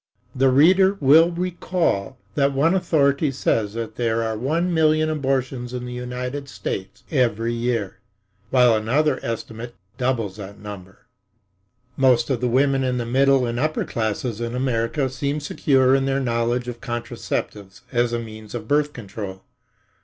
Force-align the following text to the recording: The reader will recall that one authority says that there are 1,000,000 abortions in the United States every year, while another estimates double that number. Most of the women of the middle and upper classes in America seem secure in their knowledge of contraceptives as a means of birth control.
The 0.33 0.49
reader 0.49 0.97
will 0.99 1.29
recall 1.29 2.17
that 2.33 2.53
one 2.53 2.73
authority 2.73 3.31
says 3.31 3.75
that 3.75 3.97
there 3.97 4.23
are 4.23 4.35
1,000,000 4.35 5.07
abortions 5.11 5.75
in 5.75 5.85
the 5.85 5.93
United 5.93 6.49
States 6.49 7.03
every 7.11 7.53
year, 7.53 7.99
while 8.49 8.75
another 8.75 9.19
estimates 9.21 9.75
double 9.99 10.29
that 10.29 10.57
number. 10.57 11.05
Most 11.97 12.31
of 12.31 12.41
the 12.41 12.47
women 12.47 12.83
of 12.83 12.97
the 12.97 13.05
middle 13.05 13.45
and 13.45 13.59
upper 13.59 13.85
classes 13.85 14.41
in 14.41 14.55
America 14.55 15.07
seem 15.07 15.39
secure 15.39 15.93
in 15.93 16.05
their 16.05 16.19
knowledge 16.19 16.67
of 16.67 16.81
contraceptives 16.81 17.81
as 17.91 18.11
a 18.11 18.17
means 18.17 18.55
of 18.55 18.67
birth 18.67 18.93
control. 18.93 19.43